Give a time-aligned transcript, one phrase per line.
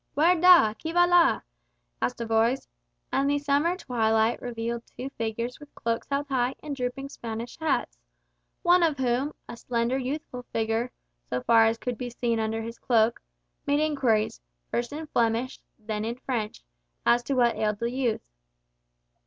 [0.15, 0.73] "Wer da?
[0.73, 1.41] Qui va là?"
[2.01, 2.67] asked a voice,
[3.13, 7.99] and the summer twilight revealed two figures with cloaks held high and drooping Spanish hats;
[8.63, 10.91] one of whom, a slender, youthful figure,
[11.29, 13.21] so far as could be seen under his cloak,
[13.67, 14.41] made inquiries,
[14.71, 16.63] first in Flemish, then in French,
[17.05, 18.21] as to what ailed the youth.